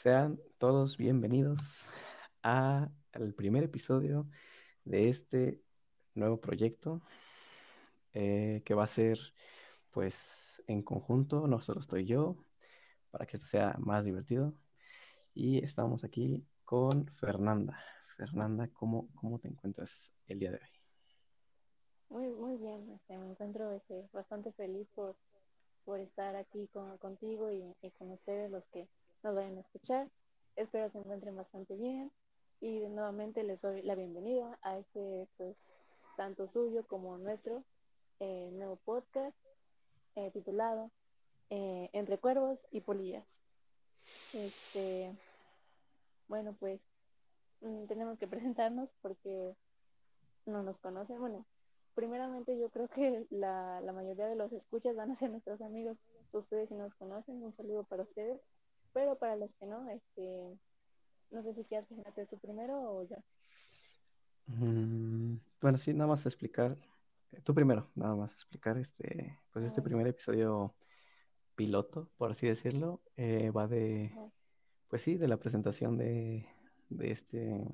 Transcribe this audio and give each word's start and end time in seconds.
Sean 0.00 0.40
todos 0.56 0.96
bienvenidos 0.96 1.84
a- 2.42 2.88
al 3.12 3.34
primer 3.34 3.64
episodio 3.64 4.26
de 4.84 5.10
este 5.10 5.60
nuevo 6.14 6.40
proyecto 6.40 7.02
eh, 8.14 8.62
que 8.64 8.74
va 8.74 8.84
a 8.84 8.86
ser 8.86 9.18
pues 9.90 10.62
en 10.66 10.82
conjunto, 10.82 11.46
no 11.48 11.60
solo 11.60 11.80
estoy 11.80 12.06
yo, 12.06 12.36
para 13.10 13.26
que 13.26 13.36
esto 13.36 13.48
sea 13.48 13.76
más 13.78 14.04
divertido. 14.04 14.54
Y 15.34 15.64
estamos 15.64 16.04
aquí 16.04 16.46
con 16.64 17.08
Fernanda. 17.08 17.78
Fernanda, 18.16 18.68
¿cómo, 18.72 19.08
cómo 19.16 19.38
te 19.38 19.48
encuentras 19.48 20.14
el 20.28 20.38
día 20.40 20.52
de 20.52 20.58
hoy? 20.58 20.68
Muy, 22.10 22.28
muy 22.28 22.56
bien, 22.58 22.90
este, 22.90 23.16
me 23.16 23.30
encuentro 23.30 23.72
este, 23.72 24.08
bastante 24.12 24.52
feliz 24.52 24.86
por, 24.94 25.16
por 25.84 26.00
estar 26.00 26.36
aquí 26.36 26.68
con, 26.72 26.98
contigo 26.98 27.50
y, 27.52 27.62
y 27.82 27.90
con 27.92 28.10
ustedes 28.10 28.50
los 28.50 28.66
que 28.68 28.88
nos 29.22 29.34
vayan 29.34 29.58
a 29.58 29.60
escuchar. 29.60 30.08
Espero 30.56 30.90
se 30.90 30.98
encuentren 30.98 31.36
bastante 31.36 31.76
bien 31.76 32.10
y 32.60 32.80
nuevamente 32.88 33.42
les 33.42 33.62
doy 33.62 33.82
la 33.82 33.94
bienvenida 33.94 34.58
a 34.62 34.78
este, 34.78 35.28
pues, 35.36 35.56
tanto 36.16 36.48
suyo 36.48 36.86
como 36.86 37.18
nuestro 37.18 37.64
eh, 38.18 38.50
nuevo 38.52 38.76
podcast 38.76 39.36
eh, 40.16 40.30
titulado 40.32 40.90
eh, 41.50 41.88
Entre 41.92 42.18
Cuervos 42.18 42.66
y 42.70 42.80
Polillas. 42.80 43.40
Este, 44.34 45.14
bueno, 46.28 46.54
pues 46.58 46.80
mm, 47.60 47.86
tenemos 47.86 48.18
que 48.18 48.26
presentarnos 48.26 48.94
porque 49.00 49.54
no 50.46 50.62
nos 50.62 50.78
conocen. 50.78 51.20
Bueno, 51.20 51.46
primeramente 51.94 52.58
yo 52.58 52.70
creo 52.70 52.88
que 52.88 53.26
la, 53.30 53.80
la 53.82 53.92
mayoría 53.92 54.26
de 54.26 54.36
los 54.36 54.52
escuchas 54.52 54.96
van 54.96 55.10
a 55.10 55.16
ser 55.16 55.30
nuestros 55.30 55.60
amigos. 55.60 55.98
Ustedes 56.32 56.68
si 56.68 56.74
nos 56.74 56.94
conocen, 56.94 57.42
un 57.42 57.52
saludo 57.52 57.84
para 57.84 58.02
ustedes. 58.02 58.40
Pero 58.92 59.16
para 59.16 59.36
los 59.36 59.54
que 59.54 59.66
no, 59.66 59.88
este, 59.90 60.58
no 61.30 61.42
sé 61.42 61.54
si 61.54 61.64
quieres 61.64 61.86
presentarte 61.86 62.26
tú 62.26 62.38
primero 62.38 62.80
o 62.80 63.04
yo. 63.04 63.16
Mm, 64.46 65.36
bueno, 65.60 65.78
sí, 65.78 65.92
nada 65.94 66.08
más 66.08 66.26
explicar, 66.26 66.76
eh, 67.32 67.40
tú 67.42 67.54
primero, 67.54 67.88
nada 67.94 68.16
más 68.16 68.32
explicar 68.32 68.78
este, 68.78 69.38
pues 69.52 69.64
este 69.64 69.80
primer 69.80 70.06
episodio 70.08 70.74
piloto, 71.54 72.10
por 72.16 72.32
así 72.32 72.48
decirlo, 72.48 73.00
eh, 73.16 73.50
va 73.50 73.68
de, 73.68 74.12
pues 74.88 75.02
sí, 75.02 75.16
de 75.16 75.28
la 75.28 75.36
presentación 75.36 75.96
de, 75.96 76.48
de 76.88 77.12
este 77.12 77.64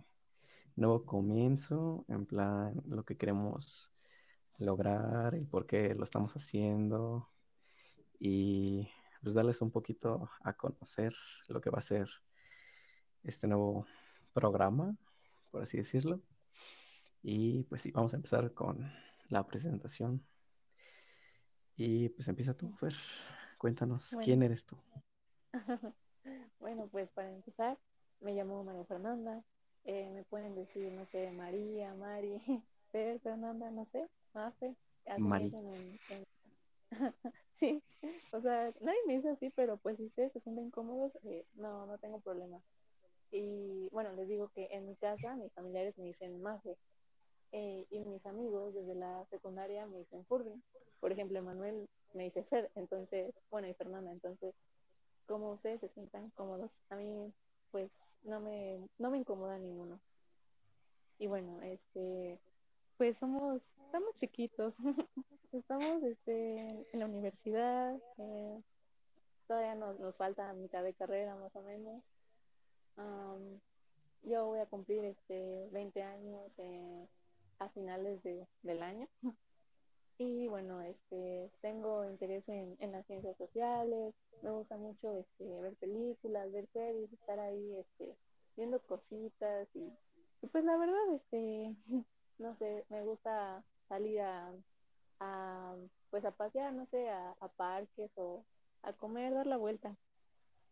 nuevo 0.75 1.07
comienzo, 1.07 2.05
en 2.09 2.27
plan, 2.27 2.83
lo 2.87 3.05
que 3.05 3.17
queremos 3.17 3.91
lograr, 4.59 5.35
el 5.35 5.47
por 5.47 5.67
qué 5.67 5.95
lo 5.95 6.05
estamos 6.05 6.35
haciendo 6.37 7.31
y 8.19 8.89
pues 9.23 9.35
darles 9.35 9.61
un 9.63 9.71
poquito 9.71 10.29
a 10.43 10.53
conocer 10.55 11.15
lo 11.49 11.61
que 11.61 11.71
va 11.71 11.79
a 11.79 11.83
ser 11.83 12.09
este 13.23 13.47
nuevo 13.47 13.87
programa, 14.33 14.97
por 15.51 15.63
así 15.63 15.77
decirlo. 15.77 16.21
Y 17.23 17.65
pues 17.65 17.83
sí, 17.83 17.91
vamos 17.91 18.13
a 18.13 18.17
empezar 18.17 18.53
con 18.53 18.91
la 19.29 19.47
presentación. 19.47 20.25
Y 21.77 22.09
pues 22.11 22.29
empieza 22.29 22.55
tú, 22.55 22.73
Fer. 22.77 22.95
Cuéntanos, 23.59 24.11
Bueno. 24.13 24.25
¿quién 24.25 24.43
eres 24.43 24.65
tú? 24.65 24.77
bueno, 26.61 26.89
pues 26.89 27.11
para 27.11 27.31
empezar, 27.31 27.79
me 28.21 28.33
llamo 28.35 28.63
María 28.65 28.85
Fernanda. 28.85 29.43
Eh, 29.85 30.09
me 30.13 30.25
pueden 30.25 30.55
decir, 30.55 30.91
no 30.93 31.05
sé, 31.07 31.31
María, 31.33 31.95
Mari, 31.95 32.41
Fer, 32.93 33.21
Fernanda, 33.21 33.71
no 33.71 33.87
sé, 33.87 34.09
Mafe. 34.35 34.77
Así 35.07 35.23
Mari. 35.23 35.47
en, 35.47 36.01
en- 36.11 36.27
nadie 38.47 39.01
me 39.07 39.15
dice 39.17 39.31
así, 39.31 39.51
pero 39.51 39.77
pues 39.79 39.97
si 39.99 40.05
ustedes 40.07 40.33
se 40.33 40.41
sienten 40.41 40.71
cómodos, 40.71 41.13
eh, 41.25 41.45
no, 41.55 41.87
no 41.87 41.99
tengo 41.99 42.21
problema. 42.21 42.61
Y 43.31 43.89
bueno, 43.93 44.13
les 44.15 44.29
digo 44.29 44.51
que 44.55 44.69
en 44.73 44.87
mi 44.87 44.97
casa 44.97 45.37
mis 45.37 45.53
familiares 45.55 45.97
me 45.99 46.07
dicen 46.07 46.41
Mafe. 46.43 46.77
eh, 47.53 47.87
y 47.91 48.05
mis 48.05 48.25
amigos 48.27 48.75
desde 48.75 48.95
la 48.95 49.25
secundaria 49.31 49.87
me 49.87 49.99
dicen 49.99 50.25
Furby. 50.27 50.63
Por 51.01 51.13
ejemplo, 51.13 51.39
Emanuel 51.39 51.89
me 52.15 52.25
dice 52.25 52.45
Fer, 52.45 52.71
entonces, 52.75 53.35
bueno, 53.51 53.69
y 53.69 53.75
Fernanda, 53.75 54.13
entonces, 54.13 54.55
como 55.27 55.53
ustedes 55.53 55.81
se 55.81 55.89
sientan 55.91 56.31
cómodos, 56.31 56.73
a 56.91 56.97
mí 56.97 57.33
pues 57.71 57.91
no 58.23 58.41
me, 58.41 58.81
no 58.99 59.11
me 59.11 59.19
incomoda 59.19 59.59
ninguno. 59.59 60.01
Y 61.19 61.27
bueno, 61.27 61.61
este, 61.63 62.39
pues 62.97 63.19
somos, 63.19 63.63
estamos 63.85 64.15
chiquitos, 64.17 64.77
estamos 65.53 66.03
este, 66.03 66.87
en 66.93 66.99
la 66.99 67.07
universidad, 67.07 67.97
eh, 68.19 68.63
todavía 69.47 69.75
nos, 69.75 69.99
nos 70.01 70.17
falta 70.17 70.53
mitad 70.55 70.83
de 70.83 70.95
carrera 70.95 71.37
más 71.37 71.55
o 71.55 71.63
menos. 71.63 72.03
Yo 74.27 74.45
voy 74.47 74.59
a 74.59 74.67
cumplir 74.67 75.05
este 75.05 75.69
20 75.71 76.03
años 76.03 76.51
eh, 76.59 77.07
a 77.61 77.69
finales 77.69 78.23
de, 78.23 78.47
del 78.63 78.83
año. 78.83 79.09
Y 80.19 80.49
bueno, 80.49 80.81
este, 80.81 81.51
tengo 81.61 82.03
interés 82.07 82.49
en, 82.49 82.75
en 82.81 82.91
las 82.91 83.05
ciencias 83.05 83.37
sociales, 83.37 84.15
me 84.41 84.51
gusta 84.51 84.79
mucho 84.79 85.13
este, 85.13 85.61
ver 85.61 85.75
películas, 85.75 86.51
ver 86.53 86.67
series, 86.73 87.13
estar 87.13 87.39
ahí 87.39 87.77
este, 87.77 88.17
viendo 88.57 88.81
cositas 88.81 89.69
y 89.75 89.93
pues 90.51 90.65
la 90.65 90.79
verdad, 90.79 91.13
este, 91.17 91.77
no 92.39 92.55
sé, 92.57 92.85
me 92.89 93.03
gusta 93.03 93.65
salir 93.89 94.21
a, 94.21 94.53
pues 96.11 96.25
a 96.25 96.31
pasear, 96.33 96.73
no 96.73 96.87
sé, 96.87 97.09
a, 97.09 97.35
parques 97.57 98.11
o 98.17 98.45
a 98.83 98.93
comer, 98.93 99.35
dar 99.35 99.47
la 99.47 99.57
vuelta. 99.57 99.97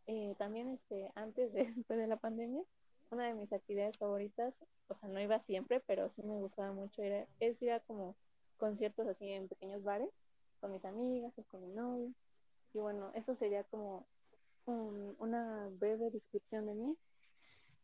Eh, 0.06 0.34
también 0.38 0.68
este, 0.70 1.10
antes 1.14 1.52
de, 1.52 1.64
después 1.72 1.98
de 1.98 2.06
la 2.06 2.16
pandemia, 2.16 2.62
una 3.10 3.26
de 3.26 3.34
mis 3.34 3.52
actividades 3.52 3.96
favoritas, 3.98 4.64
o 4.88 4.94
sea, 4.94 5.08
no 5.08 5.20
iba 5.20 5.40
siempre, 5.40 5.80
pero 5.86 6.08
sí 6.08 6.22
me 6.22 6.34
gustaba 6.34 6.72
mucho 6.72 7.02
ir 7.02 7.12
a, 7.14 7.28
es 7.40 7.60
ir 7.62 7.72
a 7.72 7.80
como 7.80 8.16
conciertos 8.58 9.06
así 9.08 9.30
en 9.30 9.48
pequeños 9.48 9.82
bares 9.82 10.10
con 10.60 10.72
mis 10.72 10.84
amigas 10.84 11.32
o 11.38 11.44
con 11.44 11.62
mi 11.62 11.72
novio. 11.74 12.12
Y 12.74 12.80
bueno, 12.80 13.10
eso 13.14 13.34
sería 13.34 13.64
como 13.64 14.06
un- 14.66 15.16
una 15.18 15.68
breve 15.78 16.10
descripción 16.10 16.66
de 16.66 16.74
mí. 16.74 16.96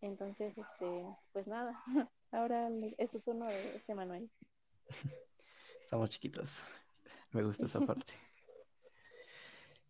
Entonces, 0.02 0.56
este, 0.56 1.04
pues 1.32 1.46
nada, 1.46 1.82
ahora 2.32 2.68
es 2.98 3.10
tu 3.10 3.20
turno 3.20 3.46
de 3.46 3.76
este 3.76 3.94
Manuel. 3.94 4.30
Estamos 5.84 6.10
chiquitos. 6.10 6.62
Me 7.32 7.42
gusta 7.42 7.66
esa 7.66 7.80
parte. 7.86 8.12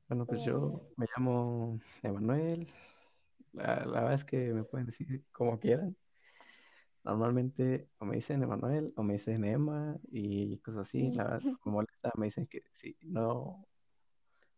Bueno, 0.09 0.27
pues 0.27 0.43
yo 0.45 0.59
bueno, 0.61 0.83
me 0.97 1.07
llamo 1.15 1.79
Emanuel. 2.03 2.67
La, 3.53 3.85
la 3.85 4.01
verdad 4.01 4.15
es 4.15 4.25
que 4.25 4.53
me 4.53 4.65
pueden 4.65 4.87
decir 4.87 5.25
como 5.33 5.59
quieran. 5.61 5.97
Normalmente 7.05 7.89
o 7.99 8.05
me 8.05 8.17
dicen 8.17 8.43
Emanuel 8.43 8.93
o 8.97 9.03
me 9.03 9.15
dicen 9.15 9.45
Emma 9.45 9.97
y 10.11 10.59
cosas 10.59 10.89
así. 10.89 11.13
La 11.13 11.25
verdad, 11.25 11.41
me 11.65 11.73
molesta, 11.73 12.11
me 12.17 12.27
dicen 12.27 12.47
que 12.47 12.63
sí, 12.73 12.97
no, 13.03 13.67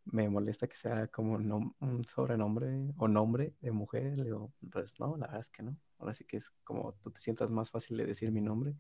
me 0.05 0.29
molesta 0.29 0.67
que 0.67 0.77
sea 0.77 1.07
como 1.09 1.35
un 1.35 2.05
sobrenombre 2.05 2.93
o 2.97 3.09
nombre 3.09 3.55
de 3.61 3.71
mujer. 3.71 4.17
Le 4.19 4.25
digo, 4.25 4.53
pues 4.71 4.99
no, 4.99 5.17
la 5.17 5.27
verdad 5.27 5.41
es 5.41 5.51
que 5.51 5.63
no. 5.63 5.77
Ahora 5.99 6.15
sí 6.15 6.25
que 6.25 6.39
es 6.39 6.51
como 6.65 6.95
tú 6.95 7.11
te 7.11 7.21
sientas 7.21 7.51
más 7.51 7.71
fácil 7.71 7.97
de 7.97 8.07
decir 8.07 8.33
mi 8.33 8.41
nombre. 8.41 8.75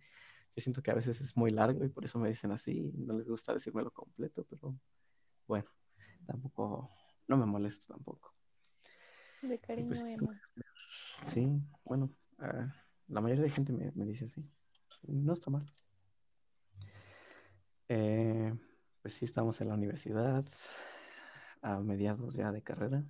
Yo 0.54 0.60
siento 0.60 0.82
que 0.82 0.90
a 0.90 0.94
veces 0.94 1.20
es 1.20 1.36
muy 1.36 1.50
largo 1.50 1.84
y 1.84 1.88
por 1.88 2.04
eso 2.04 2.18
me 2.18 2.28
dicen 2.28 2.52
así. 2.52 2.92
No 2.94 3.16
les 3.16 3.28
gusta 3.28 3.54
decírmelo 3.54 3.90
completo, 3.90 4.44
pero 4.48 4.74
bueno, 5.46 5.68
tampoco, 6.26 6.90
no 7.28 7.36
me 7.36 7.46
molesta 7.46 7.94
tampoco. 7.94 8.34
de 9.42 9.48
pues 9.48 9.60
cariño, 9.60 9.94
sí, 9.94 10.12
Emma. 10.12 10.42
sí, 11.22 11.48
bueno, 11.84 12.10
ah, 12.38 12.74
la 13.08 13.20
mayoría 13.20 13.44
de 13.44 13.50
gente 13.50 13.72
me, 13.72 13.92
me 13.92 14.04
dice 14.04 14.26
así. 14.26 14.44
No 15.02 15.32
está 15.32 15.50
mal. 15.50 15.72
Eh, 17.88 18.54
pues 19.02 19.14
sí, 19.14 19.24
estamos 19.24 19.60
en 19.60 19.68
la 19.68 19.74
universidad, 19.74 20.44
a 21.62 21.78
mediados 21.80 22.34
ya 22.34 22.52
de 22.52 22.62
carrera. 22.62 23.04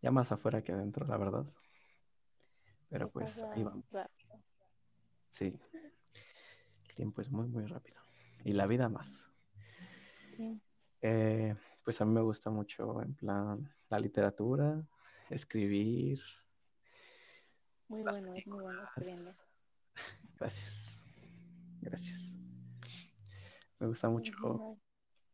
Ya 0.00 0.10
más 0.10 0.30
afuera 0.32 0.62
que 0.62 0.72
adentro, 0.72 1.06
la 1.06 1.16
verdad. 1.16 1.46
Pero 2.88 3.06
Se 3.06 3.12
pues 3.12 3.42
ahí 3.42 3.62
vamos. 3.64 3.84
rápido. 3.90 4.42
Sí, 5.30 5.60
el 6.88 6.94
tiempo 6.94 7.20
es 7.20 7.30
muy, 7.30 7.48
muy 7.48 7.66
rápido. 7.66 8.00
Y 8.44 8.52
la 8.52 8.66
vida 8.66 8.88
más. 8.88 9.28
Sí, 10.36 10.60
Eh, 11.02 11.54
pues 11.84 12.00
a 12.00 12.04
mí 12.04 12.12
me 12.12 12.22
gusta 12.22 12.50
mucho, 12.50 13.02
en 13.02 13.14
plan, 13.14 13.72
la 13.88 13.98
literatura, 13.98 14.82
escribir, 15.30 16.20
muy 17.88 18.02
bueno, 18.02 18.34
es 18.34 18.46
muy 18.46 18.60
bueno 18.62 18.82
escribiendo. 18.84 19.30
Gracias. 20.38 20.96
Gracias. 21.80 22.36
Me 23.78 23.86
gusta 23.86 24.08
mucho 24.08 24.78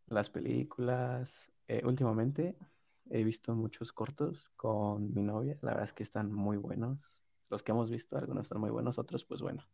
las 0.07 0.31
películas. 0.31 1.51
Eh, 1.69 1.83
últimamente 1.85 2.57
he 3.11 3.25
visto 3.25 3.55
muchos 3.55 3.93
cortos 3.93 4.51
con 4.57 5.13
mi 5.15 5.23
novia. 5.23 5.59
La 5.63 5.71
verdad 5.71 5.85
es 5.85 5.93
que 5.93 6.03
están 6.03 6.33
muy 6.33 6.57
buenos. 6.57 7.23
Los 7.51 7.63
que 7.63 7.73
hemos 7.73 7.91
visto, 7.91 8.17
algunos 8.17 8.45
están 8.45 8.61
muy 8.61 8.71
buenos, 8.71 8.99
otros, 8.99 9.25
pues 9.25 9.41
bueno, 9.43 9.67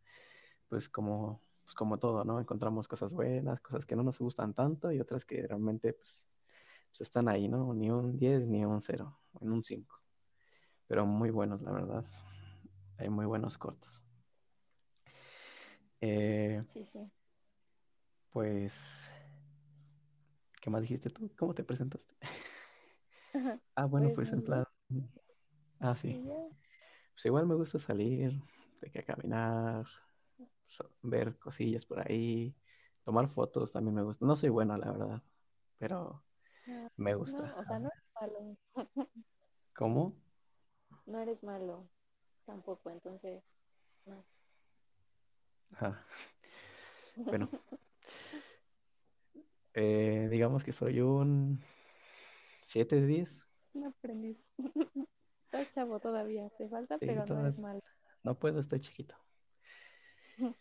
pues 0.69 0.89
como, 0.89 1.41
pues 1.65 1.75
como 1.75 1.99
todo, 1.99 2.25
¿no? 2.25 2.41
Encontramos 2.41 2.89
cosas 2.89 3.13
buenas, 3.15 3.61
cosas 3.61 3.87
que 3.87 3.97
no 3.97 4.03
nos 4.03 4.19
gustan 4.19 4.55
tanto 4.55 4.91
y 4.93 5.01
otras 5.01 5.25
que 5.25 5.47
realmente, 5.47 5.93
pues, 5.93 6.27
pues 6.91 7.01
están 7.03 7.29
ahí, 7.29 7.49
¿no? 7.49 7.73
Ni 7.75 7.91
un 7.91 8.19
10 8.19 8.47
ni 8.49 8.65
un 8.65 8.83
0, 8.83 9.19
en 9.41 9.53
un 9.53 9.63
5. 9.63 9.97
pero 10.89 11.07
muy 11.07 11.31
buenos, 11.31 11.63
la 11.63 11.71
verdad. 11.73 12.05
Hay 12.99 13.09
muy 13.09 13.25
buenos 13.27 13.57
cortos. 13.57 14.03
Eh, 16.01 16.63
Sí, 16.69 16.85
sí. 16.85 17.11
pues, 18.33 19.11
¿qué 20.61 20.71
más 20.71 20.83
dijiste 20.83 21.11
tú? 21.11 21.31
¿Cómo 21.37 21.55
te 21.55 21.65
presentaste? 21.65 22.15
Ah, 23.75 23.87
bueno, 23.87 24.12
Pues 24.12 24.12
pues 24.12 24.33
en 24.33 24.43
plan, 24.43 24.65
ah, 25.81 25.97
sí. 25.97 26.21
Pues 27.15 27.27
igual 27.27 27.47
me 27.47 27.55
gusta 27.55 27.79
salir, 27.79 28.41
de 28.81 28.91
que 28.91 29.05
caminar, 29.05 29.87
ver 31.03 31.39
cosillas 31.39 31.87
por 31.87 32.01
ahí, 32.01 32.55
tomar 33.05 33.29
fotos 33.29 33.73
también 33.73 33.95
me 33.95 34.03
gusta. 34.03 34.25
No 34.27 34.37
soy 34.37 34.49
bueno, 34.51 34.77
la 34.77 34.91
verdad, 34.93 35.23
pero 35.79 36.25
No, 36.67 36.91
me 36.97 37.15
no, 37.27 37.43
gusta. 37.43 37.59
o 37.59 37.65
sea, 37.65 37.79
no 37.79 37.89
eres 37.89 38.05
malo. 38.21 38.57
¿Cómo? 39.75 40.15
No 41.05 41.21
eres 41.21 41.43
malo 41.45 41.87
tampoco, 42.47 42.91
entonces. 42.91 43.43
No. 44.07 44.25
Bueno, 47.31 47.51
eh, 49.75 50.29
digamos 50.31 50.65
que 50.65 50.73
soy 50.73 51.01
un 51.01 51.61
7 52.61 52.97
de 52.97 53.07
10. 53.07 53.45
No 53.75 53.89
aprendiz. 53.89 54.53
Estás 55.45 55.75
chavo 55.75 55.99
todavía, 55.99 56.49
te 56.59 56.69
falta, 56.69 56.99
Sí, 56.99 57.07
pero 57.07 57.27
no 57.27 57.41
eres 57.41 57.59
malo. 57.59 57.81
No 58.23 58.39
puedo, 58.39 58.61
estoy 58.61 58.81
chiquito. 58.81 59.17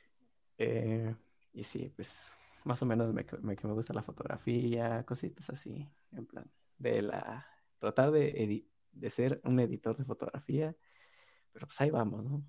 Eh, 0.62 1.16
y 1.54 1.64
sí, 1.64 1.90
pues 1.96 2.34
más 2.66 2.82
o 2.82 2.86
menos 2.86 3.14
me, 3.14 3.26
me, 3.42 3.56
me 3.56 3.74
gusta 3.74 3.94
la 3.94 4.04
fotografía, 4.04 5.06
cositas 5.06 5.50
así, 5.50 5.88
en 6.12 6.26
plan, 6.26 6.52
de 6.78 7.02
la, 7.02 7.48
tratar 7.80 8.12
de, 8.12 8.66
de 8.92 9.10
ser 9.10 9.40
un 9.46 9.58
editor 9.62 9.96
de 9.96 10.04
fotografía, 10.04 10.76
pero 11.54 11.66
pues 11.66 11.80
ahí 11.80 11.92
vamos, 11.92 12.26
¿no? 12.26 12.44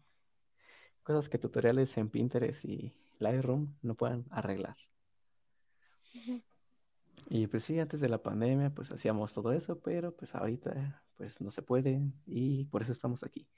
Cosas 1.05 1.29
que 1.29 1.39
tutoriales 1.39 1.97
en 1.99 2.11
Pinterest 2.11 2.65
y 2.65 2.93
Lightroom 3.19 3.77
no 3.83 3.95
puedan 3.95 4.27
arreglar. 4.31 4.77
Y 7.29 7.47
pues 7.47 7.65
sí, 7.65 7.79
antes 7.79 8.01
de 8.01 8.09
la 8.09 8.23
pandemia 8.23 8.71
pues 8.71 8.91
hacíamos 8.91 9.33
todo 9.33 9.53
eso, 9.53 9.81
pero 9.81 10.15
pues 10.17 10.35
ahorita 10.35 11.05
pues 11.17 11.41
no 11.41 11.51
se 11.51 11.63
puede 11.63 12.01
y 12.27 12.65
por 12.67 12.83
eso 12.83 12.93
estamos 12.93 13.23
aquí. 13.23 13.49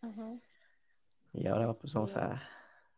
Ajá. 0.00 0.38
Y 1.32 1.46
ahora 1.46 1.74
pues 1.74 1.92
vamos 1.92 2.16
a 2.16 2.40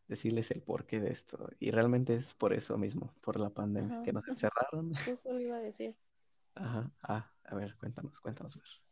decirles 0.07 0.51
el 0.51 0.63
porqué 0.63 1.01
de 1.01 1.11
esto. 1.11 1.51
Y 1.59 1.71
realmente 1.71 2.15
es 2.15 2.33
por 2.33 2.53
eso 2.53 2.79
mismo, 2.79 3.15
por 3.21 3.39
la 3.39 3.51
pandemia, 3.51 3.97
Ajá. 3.97 4.05
que 4.05 4.13
nos 4.13 4.27
encerraron. 4.29 4.93
Lo 5.25 5.41
iba 5.41 5.57
a 5.57 5.61
decir. 5.61 5.95
Ajá. 6.55 6.91
Ah, 7.03 7.31
a 7.45 7.55
ver, 7.55 7.77
cuéntanos, 7.77 8.21
cuéntanos. 8.21 8.83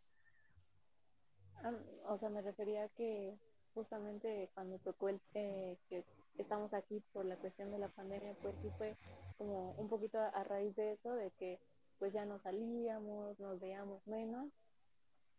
Ah, 1.57 1.73
O 2.09 2.19
sea, 2.19 2.29
me 2.29 2.43
refería 2.43 2.85
a 2.85 2.89
que 2.91 3.39
justamente 3.75 4.51
cuando 4.55 4.79
tocó 4.79 5.09
el 5.09 5.21
eh, 5.35 5.77
que 5.89 6.05
estamos 6.39 6.73
aquí 6.75 7.03
por 7.13 7.25
la 7.25 7.37
cuestión 7.37 7.71
de 7.71 7.79
la 7.79 7.89
pandemia, 7.89 8.35
pues 8.43 8.55
sí 8.63 8.71
fue 8.79 8.97
como 9.39 9.73
un 9.73 9.89
poquito 9.89 10.19
a, 10.19 10.45
raíz 10.45 10.75
de 10.77 10.93
eso, 10.93 11.15
de 11.15 11.31
que 11.33 11.59
pues 11.99 12.13
ya 12.13 12.25
no 12.25 12.39
salíamos, 12.39 13.39
nos 13.41 13.61
veíamos 13.61 14.07
menos 14.07 14.49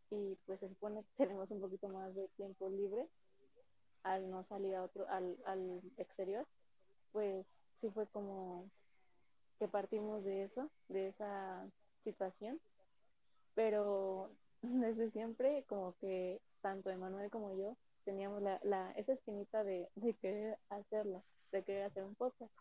y 0.10 0.38
pues 0.46 0.60
se 0.60 0.70
supone 0.70 1.04
que 1.04 1.10
tenemos 1.18 1.52
un 1.52 1.62
poquito 1.62 1.90
más 1.90 2.16
de 2.16 2.28
tiempo 2.30 2.70
libre 2.70 3.08
al 4.04 4.30
no 4.30 4.44
salir 4.46 4.76
a 4.76 4.84
otro, 4.84 5.08
al, 5.10 5.38
al 5.46 5.82
exterior, 5.98 6.46
pues 7.12 7.46
sí 7.74 7.90
fue 7.90 8.08
como 8.08 8.70
que 9.60 9.68
partimos 9.68 10.24
de 10.24 10.44
eso, 10.44 10.70
de 10.88 11.10
esa 11.10 11.66
situación, 12.04 12.60
pero 13.56 14.32
desde 14.62 15.12
siempre 15.12 15.64
como 15.68 15.96
que 15.98 16.40
tanto 16.62 16.90
Emanuel 16.90 17.30
como 17.30 17.54
yo 17.56 17.76
teníamos 18.08 18.42
la, 18.42 18.58
la, 18.64 18.94
esa 18.94 19.12
espinita 19.12 19.66
de, 19.66 19.90
de 19.96 20.14
querer 20.14 20.58
hacerlo, 20.70 21.26
de 21.52 21.62
querer 21.62 21.84
hacer 21.84 22.06
un 22.06 22.16
podcast. 22.16 22.54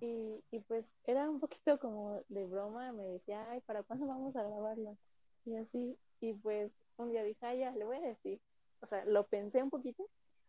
Y, 0.00 0.42
y 0.50 0.60
pues 0.60 0.94
era 1.04 1.28
un 1.28 1.40
poquito 1.40 1.78
como 1.78 2.22
de 2.30 2.46
broma, 2.46 2.90
me 2.92 3.04
decía, 3.04 3.46
ay, 3.50 3.60
¿para 3.60 3.82
cuándo 3.82 4.06
vamos 4.06 4.34
a 4.34 4.42
grabarlo? 4.42 4.96
Y 5.44 5.56
así, 5.56 5.98
y 6.20 6.32
pues 6.32 6.72
un 6.96 7.10
día 7.10 7.22
dije, 7.22 7.44
ay, 7.44 7.58
ya, 7.58 7.70
le 7.72 7.84
voy 7.84 7.98
a 7.98 8.00
decir. 8.00 8.40
O 8.80 8.86
sea, 8.86 9.04
lo 9.04 9.26
pensé 9.26 9.62
un 9.62 9.68
poquito 9.68 10.08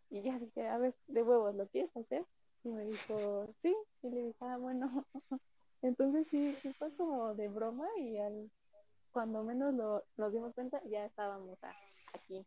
y 0.10 0.22
ya 0.22 0.40
dije, 0.40 0.66
a 0.66 0.78
ver, 0.78 0.96
de 1.08 1.22
huevos, 1.22 1.54
¿lo 1.54 1.68
quieres 1.68 1.96
hacer? 1.98 2.26
Y 2.64 2.70
me 2.70 2.86
dijo, 2.86 3.54
sí, 3.62 3.76
y 4.04 4.10
le 4.10 4.22
dije, 4.24 4.38
ah, 4.40 4.58
bueno. 4.58 5.06
Entonces 5.82 6.28
sí, 6.32 6.56
sí 6.62 6.72
fue 6.80 6.96
como 6.96 7.36
de 7.36 7.50
broma 7.50 7.88
y 7.98 8.18
al, 8.20 8.50
cuando 9.12 9.44
menos 9.44 9.74
lo, 9.74 10.06
nos 10.16 10.32
dimos 10.32 10.54
cuenta 10.54 10.82
ya 10.86 11.06
estábamos 11.06 11.62
a, 11.62 11.76
aquí. 12.14 12.46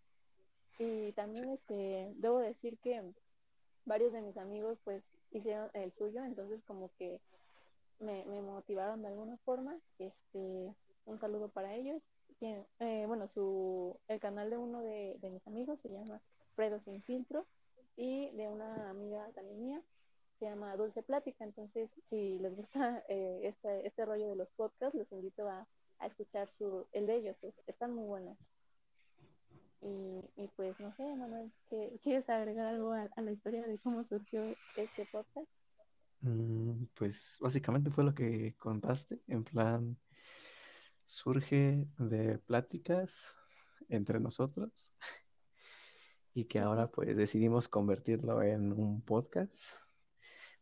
Y 0.81 1.13
también 1.13 1.51
este, 1.51 2.11
debo 2.17 2.39
decir 2.39 2.79
que 2.79 3.03
varios 3.85 4.15
de 4.15 4.23
mis 4.23 4.39
amigos 4.39 4.79
pues 4.83 5.05
hicieron 5.31 5.71
el 5.75 5.93
suyo, 5.93 6.25
entonces 6.25 6.63
como 6.65 6.91
que 6.97 7.21
me, 7.99 8.25
me 8.25 8.41
motivaron 8.41 9.03
de 9.03 9.09
alguna 9.09 9.37
forma. 9.45 9.79
Este, 9.99 10.75
un 11.05 11.19
saludo 11.19 11.51
para 11.51 11.75
ellos. 11.75 12.03
Eh, 12.41 13.05
bueno, 13.07 13.29
su, 13.29 14.01
el 14.09 14.21
canal 14.21 14.49
de 14.49 14.57
uno 14.57 14.81
de, 14.81 15.19
de, 15.21 15.29
mis 15.29 15.47
amigos 15.47 15.81
se 15.81 15.91
llama 15.91 16.23
Fredo 16.55 16.81
Sin 16.81 17.03
Filtro 17.03 17.45
y 17.97 18.31
de 18.31 18.49
una 18.49 18.89
amiga 18.89 19.29
también 19.35 19.63
mía 19.63 19.83
se 20.39 20.47
llama 20.47 20.75
Dulce 20.77 21.03
Plática. 21.03 21.45
Entonces, 21.45 21.91
si 22.05 22.39
les 22.39 22.57
gusta 22.57 23.05
eh, 23.11 23.41
este, 23.43 23.87
este 23.87 24.07
rollo 24.07 24.29
de 24.29 24.37
los 24.37 24.49
podcasts, 24.53 24.99
los 24.99 25.13
invito 25.13 25.47
a, 25.47 25.69
a 25.99 26.07
escuchar 26.07 26.49
su, 26.57 26.87
el 26.93 27.07
de 27.07 27.17
ellos. 27.17 27.37
Están 27.67 27.93
muy 27.93 28.07
buenos. 28.07 28.39
Y, 29.83 30.43
y, 30.43 30.49
pues 30.57 30.79
no 30.79 30.95
sé, 30.95 31.05
Manuel, 31.17 31.51
¿quieres 32.03 32.29
agregar 32.29 32.67
algo 32.67 32.93
a, 32.93 33.09
a, 33.17 33.23
la 33.23 33.33
historia 33.33 33.67
de 33.67 33.79
cómo 33.79 34.05
surgió 34.05 34.43
este 34.77 35.07
podcast? 35.11 35.49
Mm, 36.21 36.85
pues 36.95 37.39
básicamente 37.41 37.91
fue 37.91 38.05
lo 38.05 38.15
que 38.15 38.55
contaste, 38.59 39.21
en 39.27 39.43
plan, 39.43 39.97
surge 41.05 41.87
de 41.99 42.39
pláticas 42.39 43.27
entre 43.89 44.21
nosotros 44.21 44.93
y 46.35 46.45
que 46.45 46.61
ahora 46.61 46.89
pues 46.89 47.17
decidimos 47.17 47.69
convertirlo 47.69 48.43
en 48.43 48.73
un 48.73 49.03
podcast 49.03 49.57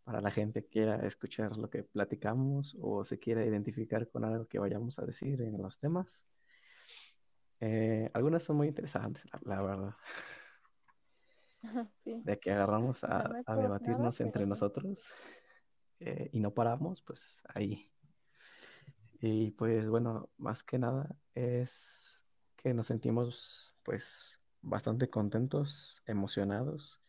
para 0.05 0.23
la 0.23 0.31
gente 0.31 0.63
que 0.63 0.71
quiera 0.71 1.07
escuchar 1.07 1.57
lo 1.59 1.69
que 1.69 1.83
platicamos 1.83 2.75
o 2.81 3.05
se 3.05 3.19
quiera 3.19 3.45
identificar 3.45 4.09
con 4.09 4.25
algo 4.25 4.47
que 4.47 4.59
vayamos 4.59 4.99
a 4.99 5.05
decir 5.05 5.43
en 5.43 5.61
los 5.61 5.79
temas. 5.79 6.23
Eh, 7.61 8.11
algunas 8.15 8.43
son 8.43 8.57
muy 8.57 8.69
interesantes, 8.69 9.25
la, 9.33 9.41
la 9.57 9.63
verdad. 9.63 9.95
Sí. 12.05 12.23
De 12.25 12.39
que 12.39 12.53
agarramos 12.53 13.03
a, 13.05 13.29
no 13.49 13.57
debatirnos 13.57 14.21
nada, 14.21 14.27
entre 14.27 14.45
sí. 14.45 14.51
nosotros 14.51 15.13
eh, 16.01 16.31
y 16.33 16.41
no 16.41 16.53
paramos, 16.53 17.03
pues 17.03 17.43
ahí. 17.53 17.91
Y 19.21 19.51
pues 19.53 19.89
bueno, 19.89 20.31
más 20.37 20.63
que 20.63 20.79
nada 20.79 21.17
es 21.35 22.25
que 22.57 22.73
nos 22.73 22.87
sentimos 22.87 23.75
pues 23.83 24.39
bastante 24.63 25.11
contentos, 25.11 26.03
emocionados 26.07 27.01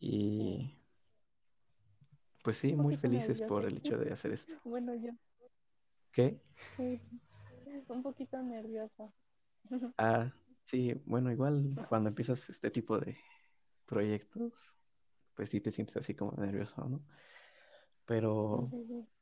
y 0.00 0.38
Sí. 0.38 0.78
pues 2.42 2.56
sí, 2.56 2.74
muy 2.74 2.96
felices 2.96 3.42
por 3.42 3.64
el 3.66 3.76
hecho 3.76 3.98
de 3.98 4.12
hacer 4.12 4.32
esto. 4.32 4.54
Bueno, 4.64 4.94
yo 4.94 5.10
¿Qué? 6.12 6.40
sí, 6.76 7.00
un 7.88 8.02
poquito 8.02 8.42
nerviosa. 8.42 9.12
Ah, 9.96 10.32
sí, 10.64 10.94
bueno, 11.06 11.30
igual 11.32 11.74
cuando 11.88 12.08
empiezas 12.08 12.48
este 12.50 12.70
tipo 12.70 12.98
de 12.98 13.16
proyectos, 13.86 14.76
pues 15.34 15.50
sí 15.50 15.60
te 15.60 15.70
sientes 15.70 15.96
así 15.96 16.14
como 16.14 16.32
nervioso, 16.32 16.84
¿no? 16.88 17.00
Pero 18.06 18.70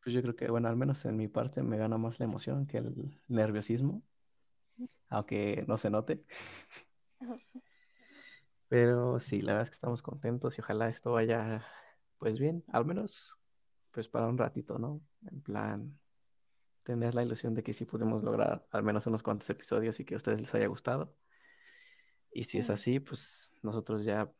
pues 0.02 0.14
yo 0.14 0.22
creo 0.22 0.36
que, 0.36 0.50
bueno, 0.50 0.68
al 0.68 0.76
menos 0.76 1.04
en 1.04 1.16
mi 1.16 1.28
parte 1.28 1.62
me 1.62 1.76
gana 1.76 1.98
más 1.98 2.18
la 2.20 2.26
emoción 2.26 2.66
que 2.66 2.78
el 2.78 3.20
nerviosismo, 3.28 4.02
aunque 5.08 5.64
no 5.66 5.78
se 5.78 5.90
note. 5.90 6.24
Pero 8.68 9.20
sí, 9.20 9.40
la 9.40 9.52
verdad 9.52 9.64
es 9.64 9.70
que 9.70 9.74
estamos 9.74 10.02
contentos 10.02 10.58
y 10.58 10.60
ojalá 10.60 10.88
esto 10.88 11.12
vaya 11.12 11.64
pues 12.18 12.38
bien, 12.38 12.64
al 12.68 12.84
menos 12.84 13.38
pues 13.92 14.08
para 14.08 14.26
un 14.26 14.38
ratito, 14.38 14.78
¿no? 14.78 15.00
En 15.30 15.40
plan, 15.40 15.98
tener 16.86 17.14
la 17.16 17.22
ilusión 17.24 17.54
de 17.54 17.62
que 17.64 17.72
sí 17.74 17.84
podemos 17.84 18.22
lograr 18.22 18.64
al 18.70 18.82
menos 18.84 19.06
unos 19.08 19.22
cuantos 19.22 19.50
episodios 19.50 19.98
y 20.00 20.04
que 20.04 20.14
a 20.14 20.18
ustedes 20.18 20.40
les 20.40 20.54
haya 20.54 20.68
gustado. 20.68 21.12
Y 22.30 22.44
si 22.44 22.58
es 22.58 22.66
Sí. 22.66 22.72
así, 22.72 23.00
pues 23.00 23.50
nosotros 23.62 24.04
ya 24.04 24.30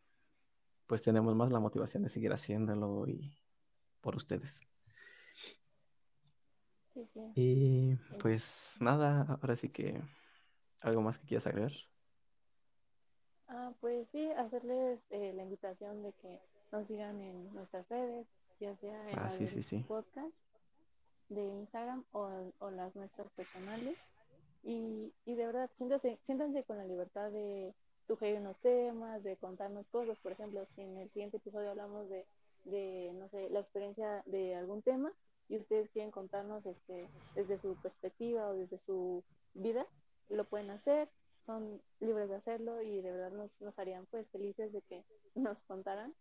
pues 0.87 1.03
tenemos 1.03 1.35
más 1.35 1.51
la 1.51 1.59
motivación 1.59 2.05
de 2.05 2.09
seguir 2.09 2.33
haciéndolo 2.33 3.09
y 3.09 3.35
por 4.01 4.15
ustedes. 4.15 4.61
Sí, 6.95 7.05
sí. 7.13 7.21
Y 7.35 7.93
Es- 7.93 8.17
pues 8.21 8.77
nada, 8.81 9.27
ahora 9.43 9.57
sí 9.57 9.69
que 9.69 10.01
algo 10.83 11.03
más 11.03 11.19
que 11.19 11.27
quieras 11.27 11.47
agregar. 11.49 11.73
Ah, 13.49 13.73
pues 13.81 14.07
sí, 14.13 14.31
hacerles 14.33 15.01
eh, 15.11 15.33
la 15.35 15.43
invitación 15.43 16.03
de 16.05 16.13
que 16.23 16.41
nos 16.71 16.87
sigan 16.87 17.21
en 17.21 17.53
nuestras 17.55 17.89
redes, 17.89 18.27
ya 18.61 18.77
sea 18.77 19.11
en 19.11 19.19
Ah, 19.19 19.31
sí. 19.31 19.85
podcast 19.89 20.35
de 21.29 21.45
Instagram 21.45 22.05
o, 22.13 22.29
o 22.59 22.71
las 22.71 22.95
nuestras 22.97 23.29
personales. 23.33 23.97
Y, 24.63 25.13
y 25.25 25.35
de 25.35 25.47
verdad, 25.47 25.71
siéntanse, 25.75 26.19
siéntanse 26.23 26.65
con 26.65 26.77
la 26.77 26.85
libertad 26.85 27.31
de 27.31 27.75
sugerir 28.07 28.41
unos 28.41 28.59
temas, 28.59 29.23
de 29.23 29.37
contarnos 29.37 29.87
cosas. 29.89 30.19
Por 30.19 30.33
ejemplo, 30.33 30.67
si 30.75 30.83
en 30.83 30.97
el 30.99 31.11
siguiente 31.11 31.37
episodio 31.37 31.71
hablamos 31.71 32.09
de, 32.09 32.27
de 32.65 33.13
no 33.15 33.29
sé, 33.29 33.49
la 33.51 33.61
experiencia 33.61 34.23
de 34.27 34.55
algún 34.55 34.83
tema 34.83 35.13
y 35.49 35.57
ustedes 35.57 35.91
quieren 35.91 36.11
contarnos 36.11 36.67
este, 36.67 37.09
desde 37.35 37.59
su 37.59 37.77
perspectiva 37.77 38.49
o 38.49 38.55
desde 38.55 38.79
su 38.79 39.23
vida, 39.55 39.87
lo 40.29 40.45
pueden 40.45 40.71
hacer, 40.71 41.09
son 41.45 41.81
libres 42.01 42.29
de 42.29 42.37
hacerlo 42.37 42.83
y 42.83 43.01
de 43.01 43.13
verdad 43.13 43.31
nos, 43.31 43.61
nos 43.61 43.79
harían 43.79 44.07
pues 44.07 44.29
felices 44.31 44.73
de 44.73 44.83
que 44.83 45.05
nos 45.35 45.63
contaran 45.63 46.15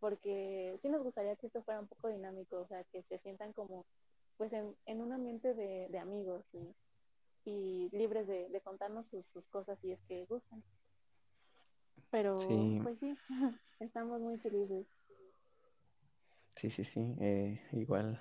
porque 0.00 0.76
sí 0.80 0.90
nos 0.90 1.02
gustaría 1.02 1.34
que 1.36 1.46
esto 1.46 1.62
fuera 1.62 1.80
un 1.80 1.86
poco 1.86 2.08
dinámico, 2.08 2.58
o 2.58 2.66
sea, 2.66 2.84
que 2.84 3.02
se 3.04 3.18
sientan 3.20 3.54
como 3.54 3.86
pues 4.36 4.52
en, 4.52 4.76
en 4.86 5.00
un 5.00 5.12
ambiente 5.12 5.54
de, 5.54 5.88
de 5.90 5.98
amigos 5.98 6.44
y, 6.54 6.74
y, 7.44 7.90
libres 7.92 8.26
de, 8.26 8.48
de 8.48 8.60
contarnos 8.60 9.06
sus, 9.08 9.26
sus, 9.26 9.48
cosas 9.48 9.78
si 9.80 9.92
es 9.92 10.02
que 10.04 10.24
gustan. 10.26 10.62
Pero 12.10 12.36
Sí, 12.38 12.80
pues 12.82 12.98
sí, 13.00 13.16
estamos 13.80 14.20
muy 14.20 14.38
felices. 14.38 14.86
sí, 16.56 16.70
sí, 16.70 16.84
sí. 16.84 17.16
eh, 17.20 17.60
igual, 17.72 18.20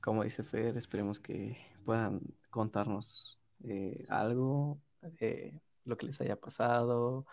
como 0.00 0.24
dice 0.24 0.44
Fer, 0.44 0.76
esperemos 0.76 1.20
que 1.20 1.56
puedan 1.84 2.20
contarnos 2.50 3.40
eh, 3.64 4.04
algo 4.08 4.80
de 5.02 5.60
lo 5.84 5.96
que 5.96 6.06
les 6.06 6.20
haya 6.20 6.36
pasado 6.36 7.26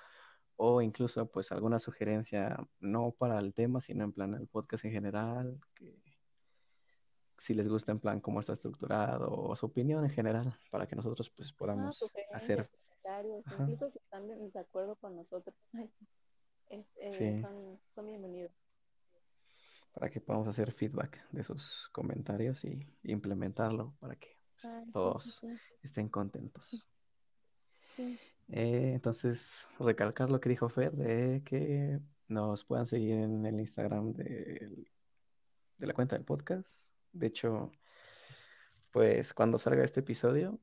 o 0.58 0.82
incluso 0.82 1.28
pues 1.32 1.52
alguna 1.52 1.80
sugerencia, 1.80 2.58
no 2.80 3.12
para 3.12 3.40
el 3.40 3.54
tema, 3.54 3.82
sino 3.82 4.04
en 4.06 4.12
plan 4.14 4.34
el 4.36 4.48
podcast 4.48 4.86
en 4.86 4.92
general, 4.92 5.60
que 5.76 6.02
si 7.40 7.54
les 7.54 7.68
gusta 7.70 7.92
en 7.92 8.00
plan 8.00 8.20
cómo 8.22 8.40
está 8.40 8.54
estructurado 8.54 9.32
o 9.32 9.56
su 9.56 9.66
opinión 9.68 10.04
en 10.06 10.12
general, 10.12 10.54
para 10.70 10.88
que 10.88 10.96
nosotros 10.96 11.30
pues 11.30 11.52
Ah, 11.52 11.56
podamos 11.58 12.00
hacer, 12.34 12.70
comentarios, 12.70 13.48
ajá, 13.48 13.64
incluso 13.64 13.90
si 13.90 13.98
están 14.00 14.30
en 14.30 14.46
desacuerdo 14.46 14.96
con 14.98 15.16
nosotros, 15.16 15.56
es, 16.70 16.86
eh, 16.98 17.12
sí, 17.12 17.42
son, 17.42 17.80
son 17.96 18.06
bienvenidos. 18.08 18.52
para 19.94 20.10
que 20.10 20.22
podamos 20.22 20.48
hacer 20.48 20.72
feedback 20.72 21.28
de 21.32 21.44
sus 21.44 21.90
comentarios 21.92 22.64
y 22.66 22.88
implementarlo 23.04 23.96
para 24.00 24.16
que 24.16 24.38
pues, 24.54 24.66
Ah, 24.66 24.82
sí, 24.86 24.92
todos 24.92 25.40
sí, 25.42 25.48
estén 25.82 26.10
contentos. 26.10 26.88
Eh, 28.50 28.94
entonces, 28.96 29.68
recalcar 29.80 30.30
lo 30.30 30.40
que 30.40 30.50
dijo 30.50 30.70
Fer 30.70 30.92
de 30.94 31.44
que 31.44 32.00
nos 32.28 32.66
puedan 32.66 32.86
seguir 32.88 33.16
en 33.16 33.46
el 33.46 33.60
Instagram 33.60 34.14
de, 34.14 34.86
de 35.78 35.88
la 35.88 35.94
cuenta 35.94 36.16
del 36.16 36.26
podcast. 36.26 36.92
De 37.12 37.28
hecho, 37.28 37.72
pues 38.92 39.34
cuando 39.34 39.58
salga 39.58 39.84
este 39.84 40.00
episodio, 40.02 40.60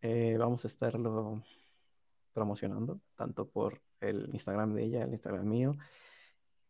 eh, 0.00 0.36
vamos 0.38 0.64
a 0.64 0.68
estarlo 0.68 1.42
promocionando, 2.32 3.00
tanto 3.16 3.48
por 3.48 3.82
el 4.00 4.28
Instagram 4.32 4.74
de 4.74 4.84
ella, 4.84 5.02
el 5.04 5.10
Instagram 5.10 5.46
mío, 5.48 5.76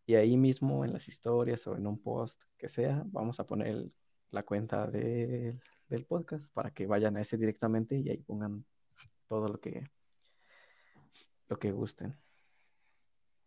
y 0.06 0.14
ahí 0.14 0.36
mismo 0.38 0.84
en 0.84 0.92
las 0.94 1.08
historias 1.08 1.66
o 1.66 1.76
en 1.76 1.86
un 1.86 1.98
post 2.00 2.42
que 2.56 2.68
sea, 2.68 3.02
vamos 3.06 3.38
a 3.40 3.44
poner 3.46 3.90
la 4.30 4.42
cuenta 4.42 4.86
de- 4.86 5.58
del 5.88 6.04
podcast 6.06 6.50
para 6.52 6.70
que 6.70 6.86
vayan 6.86 7.16
a 7.16 7.20
ese 7.22 7.36
directamente 7.36 7.96
y 7.98 8.08
ahí 8.08 8.18
pongan 8.22 8.64
todo 9.26 9.48
lo 9.48 9.60
que, 9.60 9.90
lo 11.48 11.58
que 11.58 11.72
gusten. 11.72 12.16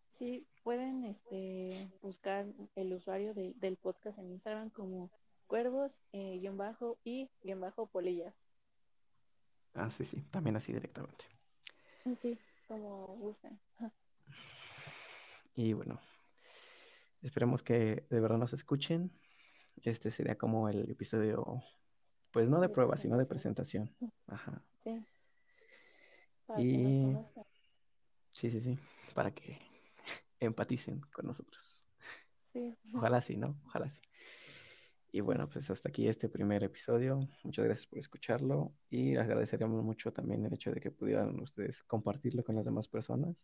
Sí, 0.09 0.47
pueden 0.63 1.03
este, 1.05 1.89
buscar 2.01 2.45
el 2.75 2.93
usuario 2.93 3.33
de- 3.33 3.53
del 3.55 3.77
podcast 3.77 4.19
en 4.19 4.31
Instagram 4.31 4.69
como 4.69 5.09
cuervos, 5.51 6.01
eh, 6.13 6.39
guion 6.39 6.55
bajo 6.55 6.97
y 7.03 7.29
guion 7.43 7.59
bajo 7.59 7.85
polillas. 7.85 8.47
Ah, 9.73 9.89
sí, 9.91 10.05
sí, 10.05 10.21
también 10.31 10.55
así 10.55 10.71
directamente. 10.71 11.25
Sí, 12.21 12.37
como 12.67 13.07
gusten. 13.17 13.59
Y 15.55 15.73
bueno, 15.73 15.99
esperemos 17.21 17.63
que 17.63 18.05
de 18.09 18.19
verdad 18.19 18.37
nos 18.37 18.53
escuchen. 18.53 19.11
Este 19.83 20.11
sería 20.11 20.37
como 20.37 20.69
el 20.69 20.89
episodio, 20.89 21.63
pues 22.31 22.49
no 22.49 22.59
de 22.59 22.67
De 22.67 22.69
prueba, 22.69 22.97
sino 22.97 23.17
de 23.17 23.25
presentación. 23.25 23.95
Ajá. 24.27 24.61
Sí, 24.83 25.05
para 26.45 26.63
que 26.65 26.77
nos 26.77 26.97
Y 26.97 26.99
conozcan. 26.99 27.45
sí, 28.31 28.49
sí, 28.49 28.61
sí, 28.61 28.79
para 29.13 29.31
que 29.31 29.59
empaticen 30.39 31.01
con 31.13 31.27
nosotros. 31.27 31.83
Sí, 32.53 32.77
Ojalá 32.93 33.21
sí, 33.21 33.37
¿no? 33.37 33.59
Ojalá 33.65 33.89
sí. 33.89 34.01
Y 35.13 35.19
bueno, 35.19 35.49
pues 35.49 35.69
hasta 35.69 35.89
aquí 35.89 36.07
este 36.07 36.29
primer 36.29 36.63
episodio. 36.63 37.19
Muchas 37.43 37.65
gracias 37.65 37.87
por 37.87 37.99
escucharlo 37.99 38.73
y 38.89 39.17
agradeceríamos 39.17 39.83
mucho 39.83 40.13
también 40.13 40.45
el 40.45 40.53
hecho 40.53 40.71
de 40.71 40.79
que 40.79 40.89
pudieran 40.89 41.37
ustedes 41.41 41.83
compartirlo 41.83 42.43
con 42.43 42.55
las 42.55 42.63
demás 42.63 42.87
personas. 42.87 43.35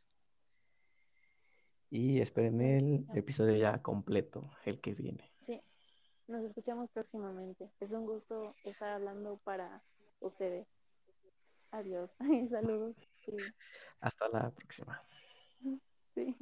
Y 1.90 2.22
esperen 2.22 2.62
el 2.62 3.06
episodio 3.16 3.56
ya 3.58 3.82
completo, 3.82 4.50
el 4.66 4.80
que 4.80 4.94
viene. 4.94 5.34
Sí, 5.42 5.62
nos 6.28 6.44
escuchamos 6.44 6.90
próximamente. 6.92 7.70
Es 7.82 7.92
un 7.92 8.06
gusto 8.06 8.56
estar 8.64 8.90
hablando 8.90 9.38
para 9.44 9.84
ustedes. 10.22 10.68
Adiós. 11.72 12.10
Saludos. 12.50 12.96
Sí. 13.26 13.36
Hasta 14.00 14.30
la 14.30 14.52
próxima. 14.52 15.02
sí. 16.16 16.36